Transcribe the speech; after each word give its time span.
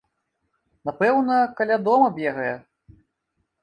Напэўна, 0.91 1.37
каля 1.61 1.81
дома 1.91 2.07
бегае. 2.19 2.53